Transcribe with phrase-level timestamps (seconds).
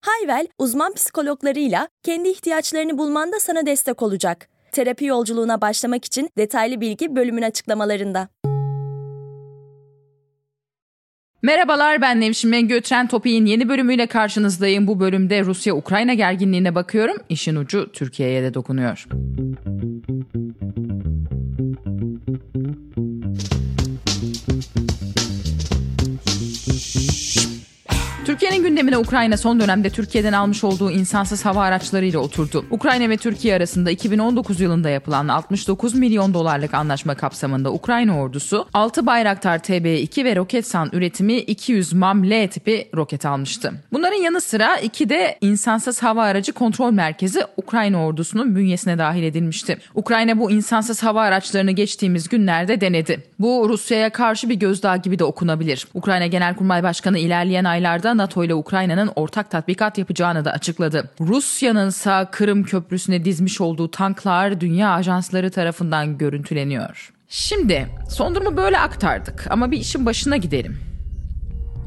[0.00, 4.48] Hayvel, uzman psikologlarıyla kendi ihtiyaçlarını bulmanda sana destek olacak.
[4.72, 8.28] Terapi yolculuğuna başlamak için detaylı bilgi bölümün açıklamalarında.
[11.42, 14.86] Merhabalar ben Nevşin Mengü Tren Topi'nin yeni bölümüyle karşınızdayım.
[14.86, 17.16] Bu bölümde Rusya-Ukrayna gerginliğine bakıyorum.
[17.28, 19.06] İşin ucu Türkiye'ye de dokunuyor.
[28.50, 32.64] Türkiye'nin gündemine Ukrayna son dönemde Türkiye'den almış olduğu insansız hava araçlarıyla oturdu.
[32.70, 39.06] Ukrayna ve Türkiye arasında 2019 yılında yapılan 69 milyon dolarlık anlaşma kapsamında Ukrayna ordusu 6
[39.06, 43.72] Bayraktar TB2 ve Roketsan üretimi 200 MAM-L tipi roket almıştı.
[43.92, 49.78] Bunların yanı sıra iki de insansız hava aracı kontrol merkezi Ukrayna ordusunun bünyesine dahil edilmişti.
[49.94, 53.24] Ukrayna bu insansız hava araçlarını geçtiğimiz günlerde denedi.
[53.38, 55.86] Bu Rusya'ya karşı bir gözdağı gibi de okunabilir.
[55.94, 61.10] Ukrayna Genelkurmay Başkanı ilerleyen aylarda NATO ile Ukrayna'nın ortak tatbikat yapacağını da açıkladı.
[61.20, 67.12] Rusya'nın sağ Kırım Köprüsü'ne dizmiş olduğu tanklar dünya ajansları tarafından görüntüleniyor.
[67.28, 70.78] Şimdi son durumu böyle aktardık ama bir işin başına gidelim.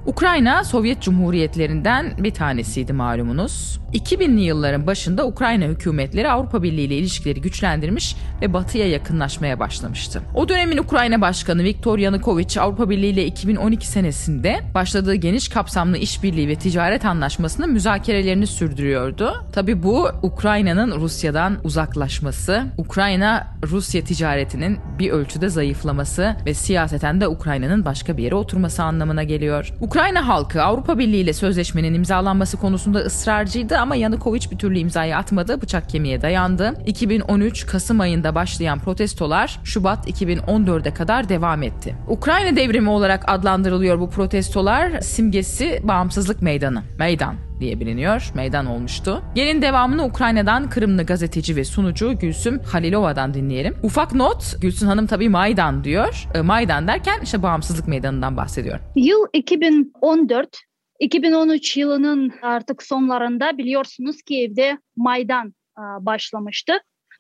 [0.06, 3.80] Ukrayna Sovyet Cumhuriyetlerinden bir tanesiydi malumunuz.
[3.94, 10.22] 2000'li yılların başında Ukrayna hükümetleri Avrupa Birliği ile ilişkileri güçlendirmiş ve batıya yakınlaşmaya başlamıştı.
[10.36, 16.48] O dönemin Ukrayna Başkanı Viktor Yanukovych Avrupa Birliği ile 2012 senesinde başladığı geniş kapsamlı işbirliği
[16.48, 19.46] ve ticaret anlaşmasının müzakerelerini sürdürüyordu.
[19.54, 27.86] Tabi bu Ukrayna'nın Rusya'dan uzaklaşması, Ukrayna Rusya ticaretinin bir ölçüde zayıflaması ve siyaseten de Ukrayna'nın
[27.86, 29.74] başka bir yere oturması anlamına geliyor.
[29.94, 35.62] Ukrayna halkı Avrupa Birliği ile sözleşmenin imzalanması konusunda ısrarcıydı ama Yanukovych bir türlü imzayı atmadı,
[35.62, 36.74] bıçak kemiğe dayandı.
[36.86, 41.96] 2013 Kasım ayında başlayan protestolar Şubat 2014'e kadar devam etti.
[42.08, 45.02] Ukrayna devrimi olarak adlandırılıyor bu protestolar.
[45.02, 46.84] Simgesi Bağımsızlık Meydanı.
[47.00, 48.32] Meydan diye biliniyor.
[48.36, 49.24] Meydan olmuştu.
[49.36, 53.76] Gelin devamını Ukrayna'dan Kırımlı gazeteci ve sunucu Gülsüm Halilova'dan dinleyelim.
[53.84, 56.28] Ufak not, Gülsün Hanım tabii Maydan diyor.
[56.36, 58.80] E, Maydan derken işte Bağımsızlık Meydanı'ndan bahsediyor.
[58.96, 60.60] Yıl 2014
[61.00, 65.54] 2013 yılının artık sonlarında biliyorsunuz ki evde Maydan
[66.00, 66.74] başlamıştı.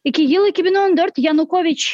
[0.03, 1.85] İki yıl 2014 Yanukovych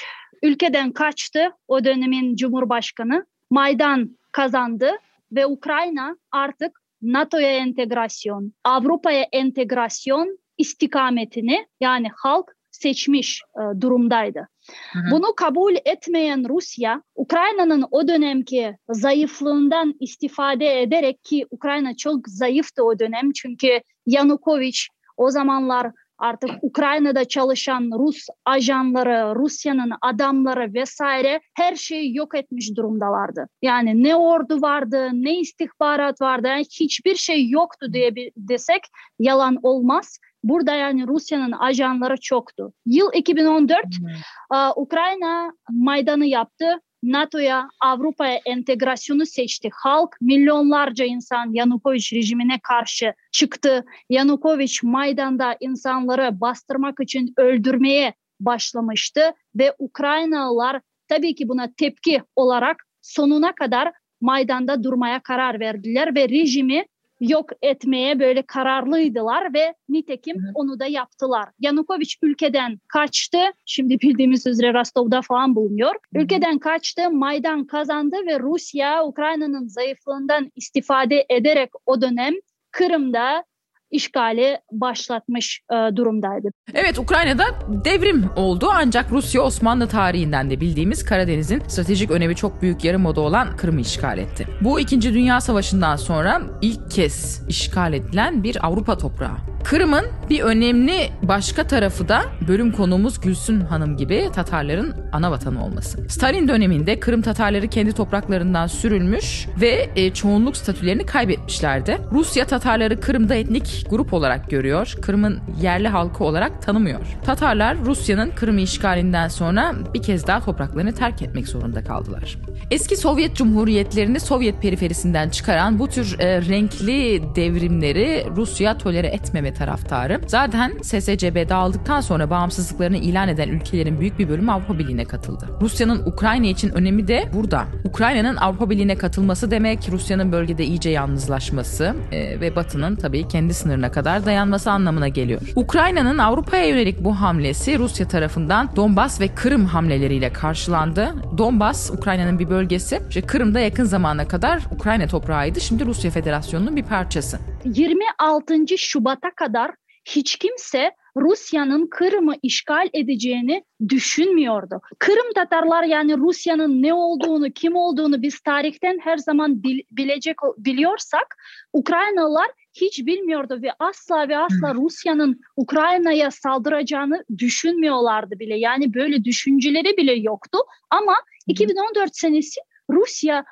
[0.44, 1.52] ülkeden kaçtı.
[1.68, 3.26] O dönemin Cumhurbaşkanı.
[3.50, 4.92] Maydan kazandı
[5.32, 14.48] ve Ukrayna artık NATO'ya entegrasyon, Avrupa'ya entegrasyon istikametini yani halk seçmiş e, durumdaydı.
[14.94, 15.12] Hı hı.
[15.12, 23.00] Bunu kabul etmeyen Rusya, Ukrayna'nın o dönemki zayıflığından istifade ederek ki Ukrayna çok zayıftı o
[23.00, 24.80] dönem çünkü Yanukovych
[25.18, 33.48] o zamanlar artık Ukrayna'da çalışan Rus ajanları, Rusya'nın adamları vesaire her şeyi yok etmiş durumdalardı.
[33.62, 38.82] Yani ne ordu vardı, ne istihbarat vardı, yani hiçbir şey yoktu diye bir desek
[39.20, 40.20] yalan olmaz.
[40.44, 42.74] Burada yani Rusya'nın ajanları çoktu.
[42.86, 44.58] Yıl 2014 hmm.
[44.76, 46.82] Ukrayna Maydan'ı yaptı.
[47.04, 49.70] NATO'ya, Avrupa'ya entegrasyonu seçti.
[49.74, 53.86] Halk milyonlarca insan Yanukovych rejimine karşı çıktı.
[54.10, 63.56] Yanukovych Maydan'da insanları bastırmak için öldürmeye başlamıştı ve Ukraynalılar tabii ki buna tepki olarak sonuna
[63.56, 66.86] kadar Maydan'da durmaya karar verdiler ve rejimi
[67.20, 70.52] yok etmeye böyle kararlıydılar ve nitekim Hı.
[70.54, 71.50] onu da yaptılar.
[71.60, 73.38] Yanukovych ülkeden kaçtı.
[73.66, 75.96] Şimdi bildiğimiz üzere Rostov'da falan bulunuyor.
[75.96, 76.22] Hı.
[76.22, 82.34] Ülkeden kaçtı, Maydan kazandı ve Rusya Ukrayna'nın zayıflığından istifade ederek o dönem
[82.72, 83.44] Kırım'da
[83.92, 86.48] işgali başlatmış e, durumdaydı.
[86.74, 87.44] Evet Ukrayna'da
[87.86, 93.58] devrim oldu ancak Rusya Osmanlı tarihinden de bildiğimiz Karadeniz'in stratejik önemi çok büyük yarımada olan
[93.58, 94.48] Kırım'ı işgal etti.
[94.62, 95.02] Bu 2.
[95.02, 99.38] Dünya Savaşı'ndan sonra ilk kez işgal edilen bir Avrupa toprağı.
[99.64, 106.10] Kırım'ın bir önemli başka tarafı da bölüm konuğumuz Gülsün Hanım gibi Tatarların ana vatanı olması.
[106.10, 111.98] Stalin döneminde Kırım Tatarları kendi topraklarından sürülmüş ve e, çoğunluk statülerini kaybetmişlerdi.
[112.12, 114.96] Rusya Tatarları Kırım'da etnik grup olarak görüyor.
[115.02, 117.02] Kırım'ın yerli halkı olarak tanımıyor.
[117.26, 122.38] Tatarlar Rusya'nın Kırım'ı işgalinden sonra bir kez daha topraklarını terk etmek zorunda kaldılar.
[122.72, 129.08] Eski Sovyet Cumhuriyetlerini Sovyet periferisinden çıkaran bu tür e, renkli devrimleri Rusya tolere
[129.50, 130.22] etmeme taraftarı.
[130.28, 135.50] Zaten SSCB dağıldıktan sonra bağımsızlıklarını ilan eden ülkelerin büyük bir bölümü Avrupa Birliği'ne katıldı.
[135.62, 137.66] Rusya'nın Ukrayna için önemi de burada.
[137.86, 143.92] Ukrayna'nın Avrupa Birliği'ne katılması demek Rusya'nın bölgede iyice yalnızlaşması e, ve Batı'nın tabii kendi sınırına
[143.92, 145.42] kadar dayanması anlamına geliyor.
[145.56, 151.14] Ukrayna'nın Avrupa'ya yönelik bu hamlesi Rusya tarafından Donbas ve Kırım hamleleriyle karşılandı.
[151.38, 153.00] Donbas Ukrayna'nın bir bölgesi.
[153.10, 155.62] İşte Kırım'da yakın zamana kadar Ukrayna toprağıydı.
[155.62, 157.40] Şimdi Rusya Federasyonu'nun bir parçası.
[157.66, 158.78] 26.
[158.78, 159.72] Şubat'a kadar
[160.06, 164.82] hiç kimse Rusya'nın Kırım'ı işgal edeceğini düşünmüyordu.
[165.00, 171.36] Kırım Tatarlar yani Rusya'nın ne olduğunu, kim olduğunu biz tarihten her zaman bil, bilecek biliyorsak
[171.74, 178.58] Ukraynalılar hiç bilmiyordu ve asla ve asla Rusya'nın Ukrayna'ya saldıracağını düşünmüyorlardı bile.
[178.60, 180.58] Yani böyle düşünceleri bile yoktu
[180.90, 181.16] ama
[181.48, 182.60] 2014 senesi
[182.92, 183.46] Rusya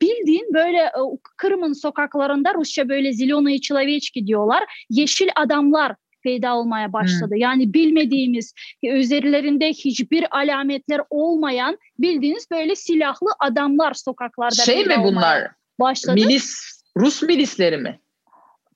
[0.00, 0.92] bildiğin böyle
[1.36, 4.64] Kırım'ın sokaklarında Rusça böyle Zilona'yı Çilaveçki diyorlar.
[4.90, 7.30] Yeşil adamlar peyda olmaya başladı.
[7.30, 7.40] Hmm.
[7.40, 15.50] Yani bilmediğimiz, üzerlerinde hiçbir alametler olmayan bildiğiniz böyle silahlı adamlar sokaklarda şey mi bunlar?
[15.80, 16.14] Başladı.
[16.14, 16.54] Milis,
[16.96, 18.00] Rus milisleri mi?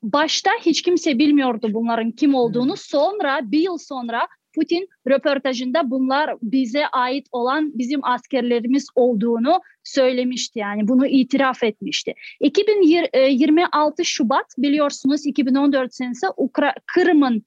[0.03, 2.69] Başta hiç kimse bilmiyordu bunların kim olduğunu.
[2.69, 2.77] Hmm.
[2.77, 10.87] Sonra bir yıl sonra Putin röportajında bunlar bize ait olan bizim askerlerimiz olduğunu söylemişti yani
[10.87, 12.13] bunu itiraf etmişti.
[12.39, 17.43] 2026 e, Şubat biliyorsunuz 2014 senesi Ukra Kırım'ın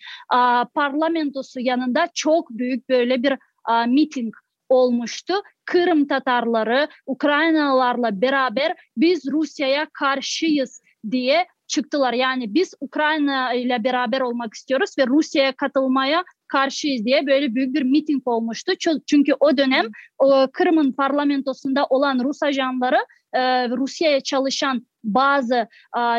[0.75, 3.35] parlamentosu yanında çok büyük böyle bir
[3.65, 4.35] a, miting
[4.69, 5.35] olmuştu.
[5.65, 12.13] Kırım Tatarları Ukraynalılarla beraber biz Rusya'ya karşıyız diye çıktılar.
[12.13, 17.83] Yani biz Ukrayna ile beraber olmak istiyoruz ve Rusya'ya katılmaya karşıyız diye böyle büyük bir
[17.83, 18.73] miting olmuştu.
[19.07, 19.87] Çünkü o dönem
[20.53, 22.99] Kırım'ın parlamentosunda olan Rus ajanları
[23.33, 25.67] e, Rusya'ya çalışan bazı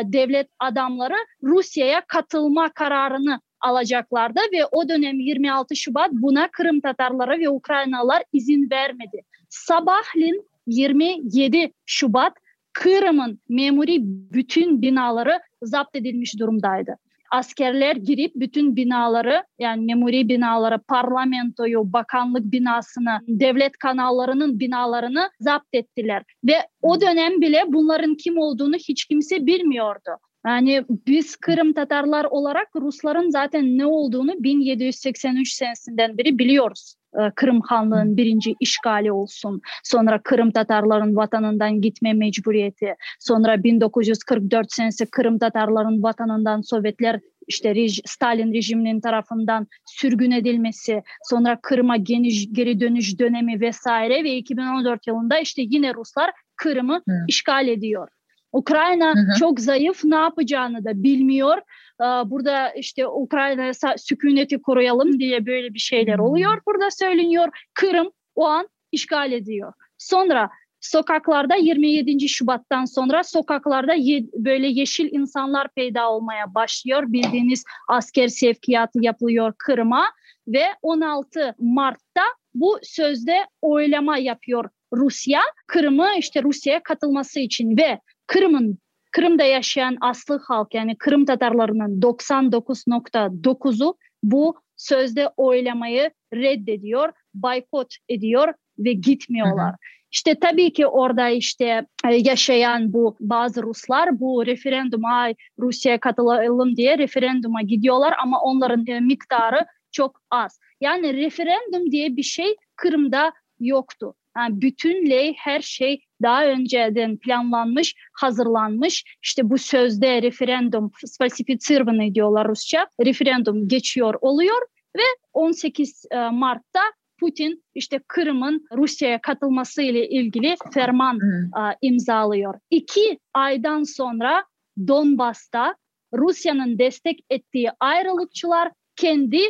[0.04, 7.48] devlet adamları Rusya'ya katılma kararını alacaklardı ve o dönem 26 Şubat buna Kırım Tatarları ve
[7.48, 9.22] Ukraynalılar izin vermedi.
[9.48, 12.32] Sabahleyin 27 Şubat
[12.72, 16.96] Kırım'ın memuri bütün binaları zapt edilmiş durumdaydı
[17.30, 26.22] askerler girip bütün binaları yani memuri binaları, parlamentoyu, bakanlık binasını, devlet kanallarının binalarını zapt ettiler.
[26.44, 30.10] Ve o dönem bile bunların kim olduğunu hiç kimse bilmiyordu.
[30.46, 36.94] Yani biz Kırım Tatarlar olarak Rusların zaten ne olduğunu 1783 senesinden beri biliyoruz.
[37.18, 45.06] Ee, Kırım Hanlığı'nın birinci işgali olsun, sonra Kırım Tatarların vatanından gitme mecburiyeti, sonra 1944 senesi
[45.06, 53.18] Kırım Tatarların vatanından Sovyetler işte Stalin rejiminin tarafından sürgün edilmesi, sonra Kırım'a geri, geri dönüş
[53.18, 58.08] dönemi vesaire ve 2014 yılında işte yine Ruslar Kırım'ı işgal ediyor.
[58.52, 59.38] Ukrayna hı hı.
[59.38, 61.58] çok zayıf ne yapacağını da bilmiyor.
[62.00, 66.60] Burada işte Ukrayna'ya sükuneti koruyalım diye böyle bir şeyler oluyor.
[66.66, 69.72] Burada söyleniyor Kırım o an işgal ediyor.
[69.98, 70.50] Sonra
[70.80, 72.28] sokaklarda 27.
[72.28, 77.02] Şubat'tan sonra sokaklarda ye, böyle yeşil insanlar peyda olmaya başlıyor.
[77.06, 80.04] Bildiğiniz asker sevkiyatı yapılıyor Kırım'a
[80.48, 82.22] ve 16 Mart'ta
[82.54, 85.40] bu sözde oylama yapıyor Rusya.
[85.66, 88.78] Kırım'ı işte Rusya'ya katılması için ve Kırım'ın
[89.10, 98.92] Kırım'da yaşayan aslı halk yani Kırım Tatarlarının 99.9'u bu sözde oylamayı reddediyor, baykot ediyor ve
[98.92, 99.68] gitmiyorlar.
[99.68, 99.76] Hı hı.
[100.12, 106.98] İşte tabii ki orada işte e, yaşayan bu bazı Ruslar bu referanduma Rusya'ya katılalım diye
[106.98, 110.60] referanduma gidiyorlar ama onların e, miktarı çok az.
[110.80, 114.14] Yani referandum diye bir şey Kırım'da yoktu.
[114.36, 119.04] Yani bütün ley her şey daha önceden planlanmış, hazırlanmış.
[119.22, 124.60] İşte bu sözde referandum, spesifitsirvanı diyorlar Rusça, referandum geçiyor oluyor
[124.96, 126.80] ve 18 e, Mart'ta
[127.20, 131.72] Putin işte Kırım'ın Rusya'ya katılması ile ilgili ferman hmm.
[131.82, 132.54] imzalıyor.
[132.70, 134.44] İki aydan sonra
[134.88, 135.74] Donbas'ta
[136.14, 139.42] Rusya'nın destek ettiği ayrılıkçılar kendi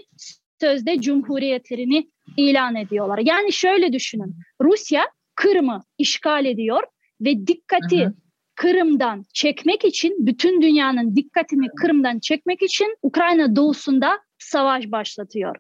[0.61, 3.19] sözde cumhuriyetlerini ilan ediyorlar.
[3.19, 4.35] Yani şöyle düşünün.
[4.63, 5.05] Rusya
[5.41, 6.83] Kırım'ı işgal ediyor
[7.21, 8.15] ve dikkati hı hı.
[8.55, 15.57] Kırım'dan çekmek için bütün dünyanın dikkatini Kırım'dan çekmek için Ukrayna doğusunda savaş başlatıyor.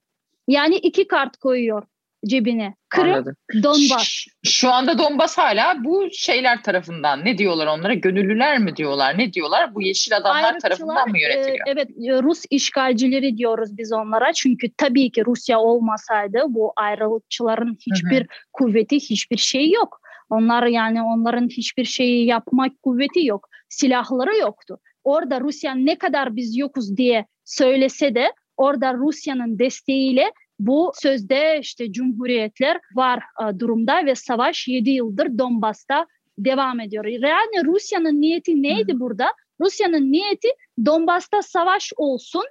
[0.48, 1.82] Yani iki kart koyuyor
[2.26, 2.74] cebine.
[2.88, 3.36] Kırım, Anladım.
[3.62, 4.26] Donbas.
[4.44, 7.94] Şu anda Donbas hala bu şeyler tarafından ne diyorlar onlara?
[7.94, 9.18] Gönüllüler mi diyorlar?
[9.18, 9.74] Ne diyorlar?
[9.74, 11.66] Bu yeşil adamlar tarafından mı yönetiliyor?
[11.66, 11.88] E, evet
[12.22, 14.32] Rus işgalcileri diyoruz biz onlara.
[14.32, 18.52] Çünkü tabii ki Rusya olmasaydı bu ayrılıkçıların hiçbir hı hı.
[18.52, 20.00] kuvveti, hiçbir şey yok.
[20.30, 23.48] Onlar yani onların hiçbir şeyi yapmak kuvveti yok.
[23.68, 24.78] Silahları yoktu.
[25.04, 31.92] orada Rusya ne kadar biz yokuz diye söylese de orada Rusya'nın desteğiyle bu sözde işte
[31.92, 36.06] cumhuriyetler var e, durumda ve savaş 7 yıldır Donbas'ta
[36.38, 37.04] devam ediyor.
[37.04, 39.00] Yani Rusya'nın niyeti neydi hmm.
[39.00, 39.26] burada?
[39.60, 40.48] Rusya'nın niyeti
[40.86, 42.44] Donbas'ta savaş olsun,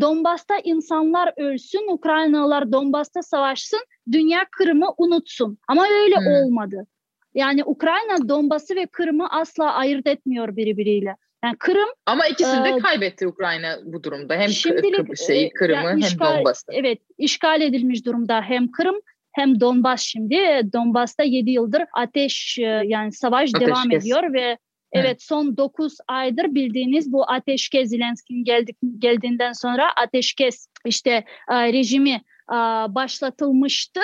[0.00, 3.80] Donbas'ta insanlar ölsün, Ukraynalılar Donbas'ta savaşsın,
[4.12, 5.58] dünya Kırım'ı unutsun.
[5.68, 6.26] Ama öyle hmm.
[6.26, 6.86] olmadı.
[7.34, 11.16] Yani Ukrayna Donbas'ı ve Kırım'ı asla ayırt etmiyor birbiriyle.
[11.44, 14.34] Yani Kırım ama ikisini de e, kaybetti Ukrayna bu durumda.
[14.34, 16.72] Hem şimdilik, şeyi Kırım'ı yani hem Donbas'ı.
[16.72, 19.00] Evet, işgal edilmiş durumda hem Kırım
[19.32, 20.36] hem Donbas şimdi.
[20.72, 24.02] Donbas'ta 7 yıldır ateş yani savaş ateş devam kes.
[24.02, 24.58] ediyor ve
[24.92, 32.22] Evet son 9 aydır bildiğiniz bu ateşkes Zelenski'nin geldik, geldiğinden sonra ateşkes işte e, rejimi
[32.50, 32.56] e,
[32.88, 34.00] başlatılmıştı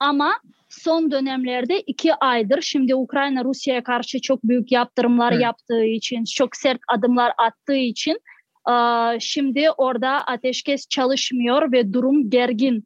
[0.00, 0.40] ama
[0.80, 5.42] son dönemlerde iki aydır şimdi Ukrayna Rusya'ya karşı çok büyük yaptırımlar evet.
[5.42, 8.18] yaptığı için çok sert adımlar attığı için
[8.70, 8.74] e,
[9.20, 12.84] şimdi orada ateşkes çalışmıyor ve durum gergin.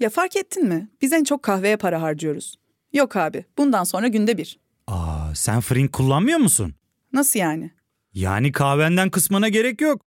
[0.00, 0.88] Ya fark ettin mi?
[1.02, 2.54] Biz en çok kahveye para harcıyoruz.
[2.92, 4.58] Yok abi bundan sonra günde bir.
[4.86, 6.74] Aa, sen Frink kullanmıyor musun?
[7.12, 7.70] Nasıl yani?
[8.14, 10.07] Yani kahvenden kısmına gerek yok.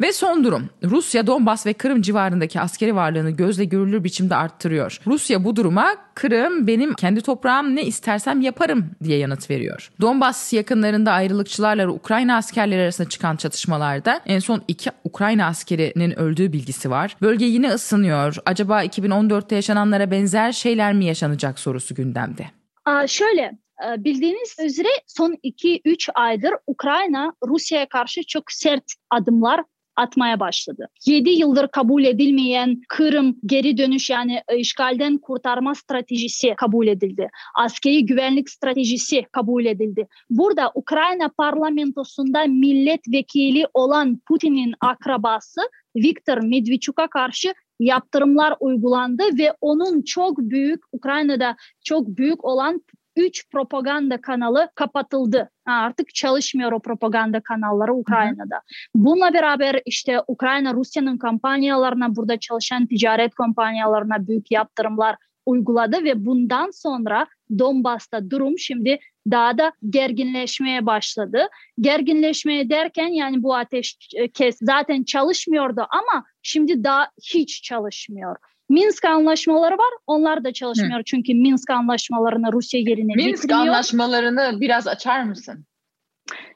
[0.00, 0.70] Ve son durum.
[0.84, 5.00] Rusya Donbas ve Kırım civarındaki askeri varlığını gözle görülür biçimde arttırıyor.
[5.06, 9.90] Rusya bu duruma Kırım benim kendi toprağım ne istersem yaparım diye yanıt veriyor.
[10.00, 16.90] Donbas yakınlarında ayrılıkçılarla Ukrayna askerleri arasında çıkan çatışmalarda en son iki Ukrayna askerinin öldüğü bilgisi
[16.90, 17.16] var.
[17.22, 18.36] Bölge yine ısınıyor.
[18.46, 22.46] Acaba 2014'te yaşananlara benzer şeyler mi yaşanacak sorusu gündemde.
[22.84, 23.52] Aa, şöyle
[23.98, 29.60] bildiğiniz üzere son 2-3 aydır Ukrayna Rusya'ya karşı çok sert adımlar
[29.96, 30.88] atmaya başladı.
[31.06, 37.28] 7 yıldır kabul edilmeyen Kırım geri dönüş yani e, işgalden kurtarma stratejisi kabul edildi.
[37.54, 40.06] Askeri güvenlik stratejisi kabul edildi.
[40.30, 45.60] Burada Ukrayna parlamentosunda milletvekili olan Putin'in akrabası
[45.96, 52.82] Viktor Medvedchuk'a karşı yaptırımlar uygulandı ve onun çok büyük Ukrayna'da çok büyük olan
[53.16, 55.50] 3 propaganda kanalı kapatıldı.
[55.66, 58.60] Artık çalışmıyor o propaganda kanalları Ukrayna'da.
[58.94, 66.70] Bununla beraber işte Ukrayna Rusya'nın kampanyalarına burada çalışan ticaret kampanyalarına büyük yaptırımlar uyguladı ve bundan
[66.70, 67.26] sonra
[67.58, 68.98] Donbas'ta durum şimdi
[69.30, 71.48] daha da gerginleşmeye başladı.
[71.80, 73.96] Gerginleşmeye derken yani bu ateş
[74.34, 78.36] kes zaten çalışmıyordu ama şimdi daha hiç çalışmıyor.
[78.68, 79.92] Minsk anlaşmaları var.
[80.06, 81.04] Onlar da çalışmıyor Hı.
[81.04, 83.58] çünkü Minsk anlaşmalarını Rusya yerine Minsk getiriyor.
[83.58, 85.66] anlaşmalarını biraz açar mısın?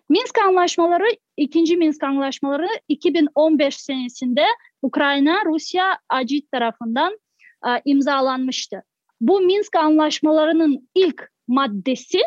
[0.08, 1.04] Minsk anlaşmaları,
[1.36, 4.44] ikinci Minsk anlaşmaları 2015 senesinde
[4.82, 7.18] Ukrayna, Rusya, Acit tarafından
[7.66, 8.82] e, imzalanmıştı.
[9.20, 12.20] Bu Minsk anlaşmalarının ilk maddesi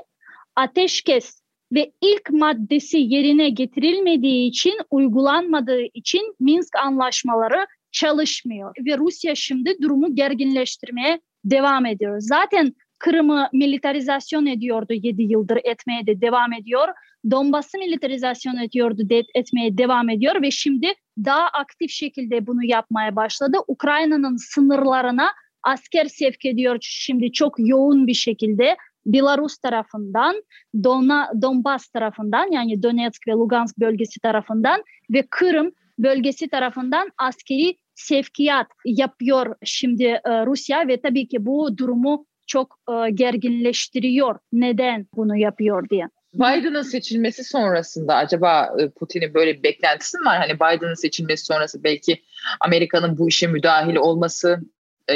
[0.56, 8.74] ateşkes ve ilk maddesi yerine getirilmediği için, uygulanmadığı için Minsk anlaşmaları çalışmıyor.
[8.86, 12.16] Ve Rusya şimdi durumu gerginleştirmeye devam ediyor.
[12.20, 16.88] Zaten Kırım'ı militarizasyon ediyordu 7 yıldır etmeye de devam ediyor.
[17.32, 23.58] Donbas'ı militarizasyon ediyordu de, etmeye devam ediyor ve şimdi daha aktif şekilde bunu yapmaya başladı.
[23.68, 25.32] Ukrayna'nın sınırlarına
[25.64, 28.78] asker sevk ediyor şimdi çok yoğun bir şekilde.
[29.06, 30.44] Belarus tarafından,
[30.84, 38.68] Dona, Donbas tarafından yani Donetsk ve Lugansk bölgesi tarafından ve Kırım bölgesi tarafından askeri sevkiyat
[38.86, 44.40] yapıyor şimdi e, Rusya ve tabii ki bu durumu çok e, gerginleştiriyor.
[44.52, 46.08] Neden bunu yapıyor diye.
[46.34, 50.38] Biden'ın seçilmesi sonrasında acaba e, Putin'in böyle bir beklentisi mi var?
[50.38, 52.22] Hani Biden'ın seçilmesi sonrası belki
[52.60, 54.60] Amerika'nın bu işe müdahil olması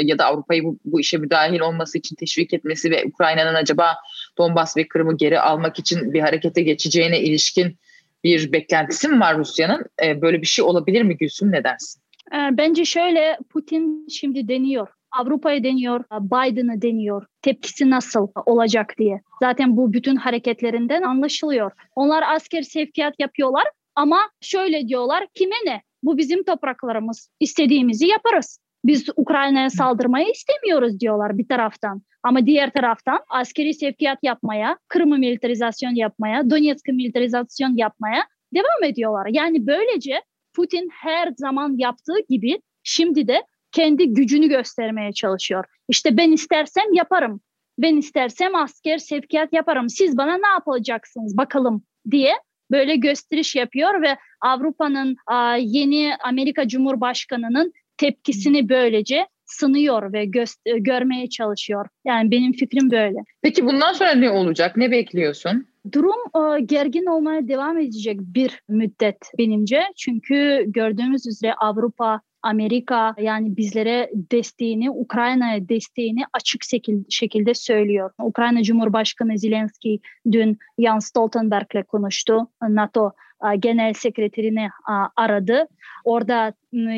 [0.02, 3.96] ya da Avrupa'yı bu, bu işe müdahil olması için teşvik etmesi ve Ukrayna'nın acaba
[4.38, 7.78] Donbas ve Kırım'ı geri almak için bir harekete geçeceğine ilişkin
[8.24, 9.86] bir beklentisi mi var Rusya'nın?
[10.22, 12.02] Böyle bir şey olabilir mi Gülsüm ne dersin?
[12.32, 14.88] Ee, bence şöyle Putin şimdi deniyor.
[15.12, 17.26] Avrupa'ya deniyor, Biden'a deniyor.
[17.42, 19.20] Tepkisi nasıl olacak diye.
[19.42, 21.72] Zaten bu bütün hareketlerinden anlaşılıyor.
[21.96, 25.82] Onlar asker sevkiyat yapıyorlar ama şöyle diyorlar kime ne?
[26.02, 27.30] Bu bizim topraklarımız.
[27.40, 28.60] İstediğimizi yaparız.
[28.84, 32.02] Biz Ukrayna'ya saldırmayı istemiyoruz diyorlar bir taraftan.
[32.22, 39.26] Ama diğer taraftan askeri sevkiyat yapmaya, Kırım'ı militarizasyon yapmaya, Donetsk'ı militarizasyon yapmaya devam ediyorlar.
[39.30, 40.22] Yani böylece
[40.58, 45.64] Putin her zaman yaptığı gibi şimdi de kendi gücünü göstermeye çalışıyor.
[45.88, 47.40] İşte ben istersem yaparım.
[47.78, 49.88] Ben istersem asker sevkiyat yaparım.
[49.88, 52.32] Siz bana ne yapacaksınız bakalım diye
[52.70, 55.16] böyle gösteriş yapıyor ve Avrupa'nın
[55.58, 61.86] yeni Amerika Cumhurbaşkanı'nın tepkisini böylece sınıyor ve gö- görmeye çalışıyor.
[62.04, 63.18] Yani benim fikrim böyle.
[63.42, 64.76] Peki bundan sonra ne olacak?
[64.76, 65.66] Ne bekliyorsun?
[65.92, 69.82] Durum e, gergin olmaya devam edecek bir müddet benimce.
[69.96, 76.62] Çünkü gördüğümüz üzere Avrupa Amerika yani bizlere desteğini, Ukrayna'ya desteğini açık
[77.10, 78.10] şekilde söylüyor.
[78.22, 80.00] Ukrayna Cumhurbaşkanı Zelenski
[80.32, 82.48] dün Jens Stoltenberg'le konuştu.
[82.68, 83.12] NATO
[83.58, 84.68] genel sekreterini
[85.16, 85.66] aradı.
[86.04, 86.52] Orada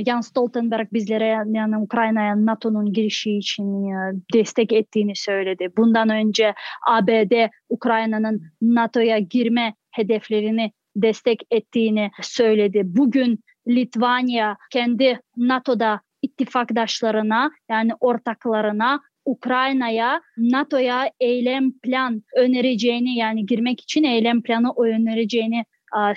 [0.06, 3.90] Jens Stoltenberg bizlere yani Ukrayna'ya NATO'nun girişi için
[4.35, 5.68] destek ettiğini söyledi.
[5.76, 6.54] Bundan önce
[6.87, 12.82] ABD Ukrayna'nın NATO'ya girme hedeflerini destek ettiğini söyledi.
[12.85, 24.04] Bugün Litvanya kendi NATO'da ittifakdaşlarına yani ortaklarına Ukrayna'ya NATO'ya eylem plan önereceğini yani girmek için
[24.04, 25.64] eylem planı önereceğini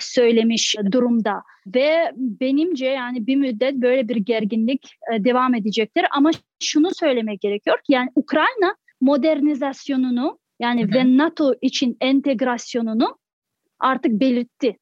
[0.00, 6.30] söylemiş durumda ve benimce yani bir müddet böyle bir gerginlik devam edecektir ama
[6.62, 10.94] şunu söylemek gerekiyor ki yani Ukrayna modernizasyonunu yani hı hı.
[10.94, 13.18] ve NATO için entegrasyonunu
[13.78, 14.78] artık belirtti.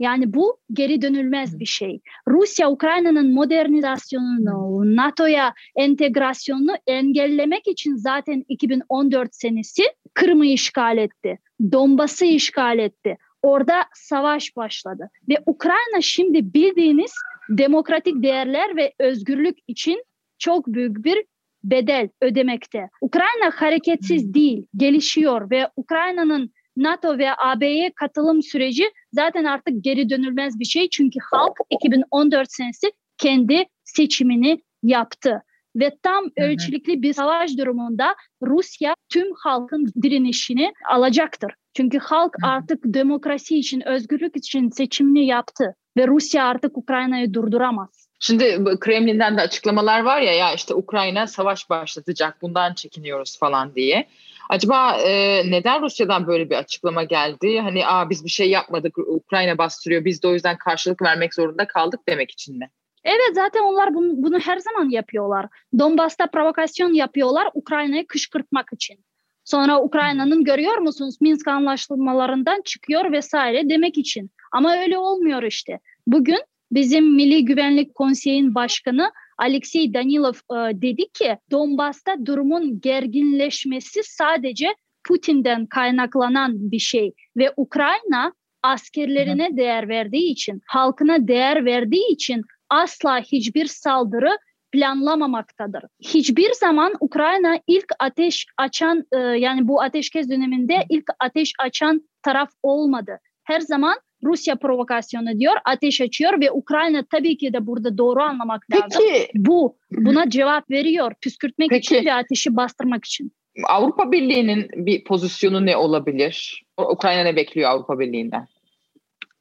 [0.00, 2.00] Yani bu geri dönülmez bir şey.
[2.28, 9.82] Rusya Ukrayna'nın modernizasyonunu, NATO'ya entegrasyonunu engellemek için zaten 2014 senesi
[10.14, 11.38] Kırım'ı işgal etti.
[11.72, 13.16] Donbas'ı işgal etti.
[13.42, 17.12] Orada savaş başladı ve Ukrayna şimdi bildiğiniz
[17.50, 20.04] demokratik değerler ve özgürlük için
[20.38, 21.24] çok büyük bir
[21.64, 22.88] bedel ödemekte.
[23.00, 30.58] Ukrayna hareketsiz değil, gelişiyor ve Ukrayna'nın NATO ve AB'ye katılım süreci zaten artık geri dönülmez
[30.58, 30.88] bir şey.
[30.90, 35.42] Çünkü halk 2014 senesi kendi seçimini yaptı.
[35.76, 41.52] Ve tam ölçülükli bir savaş durumunda Rusya tüm halkın direnişini alacaktır.
[41.76, 48.08] Çünkü halk artık demokrasi için, özgürlük için seçimini yaptı ve Rusya artık Ukrayna'yı durduramaz.
[48.20, 54.08] Şimdi Kremlin'den de açıklamalar var ya ya işte Ukrayna savaş başlatacak bundan çekiniyoruz falan diye.
[54.50, 57.60] Acaba e, neden Rusya'dan böyle bir açıklama geldi?
[57.60, 61.66] Hani Aa, biz bir şey yapmadık Ukrayna bastırıyor biz de o yüzden karşılık vermek zorunda
[61.66, 62.70] kaldık demek için mi?
[63.04, 65.46] Evet zaten onlar bunu, bunu her zaman yapıyorlar.
[65.78, 69.04] Donbas'ta provokasyon yapıyorlar Ukrayna'yı kışkırtmak için.
[69.44, 74.30] Sonra Ukrayna'nın görüyor musunuz Minsk anlaşmalarından çıkıyor vesaire demek için.
[74.52, 75.78] Ama öyle olmuyor işte.
[76.06, 76.38] Bugün
[76.72, 84.74] bizim Milli Güvenlik Konseyi'nin başkanı Alexey Danilov e, dedi ki Donbas'ta durumun gerginleşmesi sadece
[85.04, 93.20] Putin'den kaynaklanan bir şey ve Ukrayna askerlerine değer verdiği için, halkına değer verdiği için asla
[93.20, 94.38] hiçbir saldırı
[94.72, 95.82] planlamamaktadır.
[96.00, 102.50] Hiçbir zaman Ukrayna ilk ateş açan e, yani bu ateşkes döneminde ilk ateş açan taraf
[102.62, 103.18] olmadı.
[103.44, 108.66] Her zaman Rusya provokasyonu diyor, ateş açıyor ve Ukrayna tabii ki de burada doğru anlamak
[108.70, 109.04] Peki, lazım.
[109.36, 113.32] Bu buna cevap veriyor püskürtmek Peki, için ve ateşi bastırmak için.
[113.68, 116.64] Avrupa Birliği'nin bir pozisyonu ne olabilir?
[116.78, 118.46] Ukrayna ne bekliyor Avrupa Birliği'nden?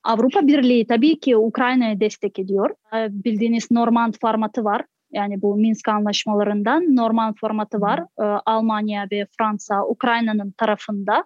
[0.03, 2.69] Avrupa Birliği tabii ki Ukrayna'ya destek ediyor.
[2.95, 4.81] Ee, bildiğiniz Normand formatı var.
[5.11, 7.99] Yani bu Minsk anlaşmalarından Normand formatı var.
[7.99, 11.25] Ee, Almanya ve Fransa Ukrayna'nın tarafında.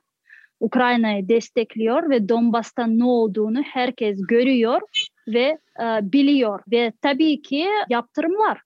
[0.59, 4.81] Ukrayna'yı destekliyor ve Donbas'ta ne olduğunu herkes görüyor
[5.27, 6.59] ve e, biliyor.
[6.71, 8.61] Ve tabii ki yaptırımlar.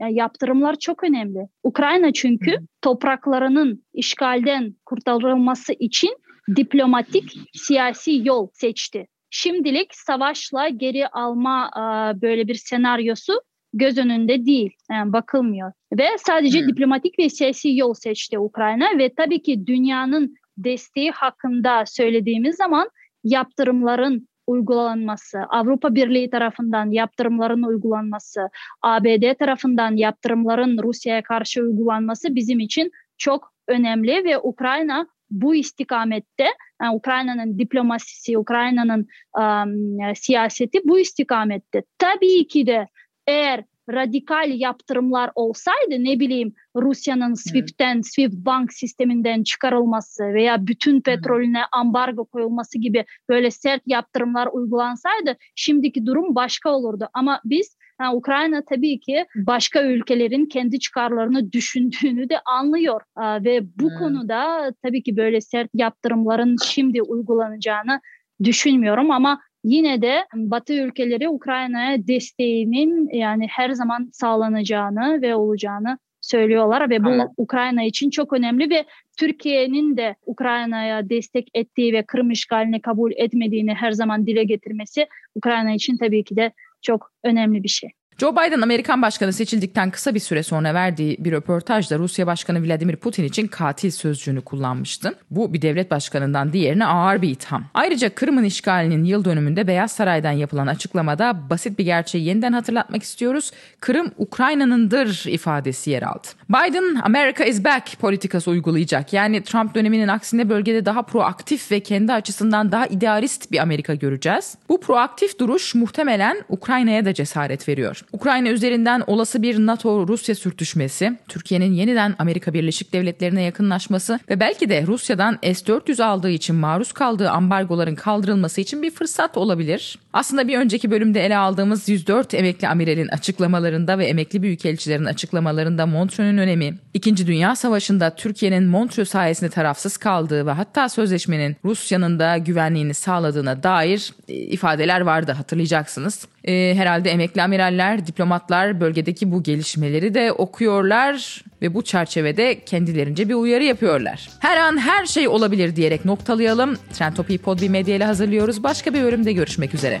[0.00, 1.48] Yani yaptırımlar çok önemli.
[1.62, 6.16] Ukrayna çünkü topraklarının işgalden kurtarılması için
[6.56, 9.06] diplomatik siyasi yol seçti.
[9.30, 11.80] Şimdilik savaşla geri alma e,
[12.22, 13.40] böyle bir senaryosu
[13.72, 15.72] göz önünde değil, yani bakılmıyor.
[15.92, 16.68] Ve sadece hmm.
[16.68, 22.90] diplomatik ve siyasi yol seçti Ukrayna ve tabii ki dünyanın desteği hakkında söylediğimiz zaman
[23.24, 28.48] yaptırımların uygulanması, Avrupa Birliği tarafından yaptırımların uygulanması,
[28.82, 36.46] ABD tarafından yaptırımların Rusya'ya karşı uygulanması bizim için çok önemli ve Ukrayna bu istikamette
[36.82, 39.06] yani Ukrayna'nın diplomasisi, Ukrayna'nın
[39.38, 41.82] um, siyaseti bu istikamette.
[41.98, 42.86] Tabii ki de
[43.28, 51.62] eğer radikal yaptırımlar olsaydı ne bileyim Rusya'nın SWIFT'ten, SWIFT bank sisteminden çıkarılması veya bütün petrolüne
[51.72, 57.08] ambargo koyulması gibi böyle sert yaptırımlar uygulansaydı şimdiki durum başka olurdu.
[57.14, 63.90] Ama biz yani Ukrayna tabii ki başka ülkelerin kendi çıkarlarını düşündüğünü de anlıyor ve bu
[63.90, 63.98] hmm.
[63.98, 68.00] konuda tabii ki böyle sert yaptırımların şimdi uygulanacağını
[68.44, 76.90] düşünmüyorum ama yine de Batı ülkeleri Ukrayna'ya desteğinin yani her zaman sağlanacağını ve olacağını söylüyorlar
[76.90, 77.26] ve bu evet.
[77.36, 78.84] Ukrayna için çok önemli ve
[79.18, 85.74] Türkiye'nin de Ukrayna'ya destek ettiği ve Kırım işgalini kabul etmediğini her zaman dile getirmesi Ukrayna
[85.74, 87.90] için tabii ki de çok önemli bir şey.
[88.20, 92.96] Joe Biden Amerikan başkanı seçildikten kısa bir süre sonra verdiği bir röportajda Rusya Başkanı Vladimir
[92.96, 95.14] Putin için katil sözcüğünü kullanmıştı.
[95.30, 97.64] Bu bir devlet başkanından diğerine ağır bir itham.
[97.74, 103.50] Ayrıca Kırım'ın işgalinin yıl dönümünde Beyaz Saray'dan yapılan açıklamada basit bir gerçeği yeniden hatırlatmak istiyoruz.
[103.80, 106.28] Kırım Ukrayna'nındır ifadesi yer aldı.
[106.48, 109.12] Biden America is back politikası uygulayacak.
[109.12, 114.54] Yani Trump döneminin aksine bölgede daha proaktif ve kendi açısından daha idealist bir Amerika göreceğiz.
[114.68, 118.04] Bu proaktif duruş muhtemelen Ukrayna'ya da cesaret veriyor.
[118.12, 124.86] Ukrayna üzerinden olası bir NATO-Rusya sürtüşmesi, Türkiye'nin yeniden Amerika Birleşik Devletleri'ne yakınlaşması ve belki de
[124.86, 129.98] Rusya'dan S-400 aldığı için maruz kaldığı ambargoların kaldırılması için bir fırsat olabilir.
[130.12, 136.38] Aslında bir önceki bölümde ele aldığımız 104 emekli amiralin açıklamalarında ve emekli büyükelçilerin açıklamalarında Montreux'ün
[136.38, 142.94] önemi, İkinci Dünya Savaşı'nda Türkiye'nin Montreux sayesinde tarafsız kaldığı ve hatta sözleşmenin Rusya'nın da güvenliğini
[142.94, 146.28] sağladığına dair e, ifadeler vardı hatırlayacaksınız.
[146.44, 153.34] E, herhalde emekli amiraller, diplomatlar bölgedeki bu gelişmeleri de okuyorlar ve bu çerçevede kendilerince bir
[153.34, 154.28] uyarı yapıyorlar.
[154.38, 156.76] Her an her şey olabilir diyerek noktalayalım.
[156.92, 158.62] Trend Topi'yi Podbi Medya ile hazırlıyoruz.
[158.62, 160.00] Başka bir bölümde görüşmek üzere.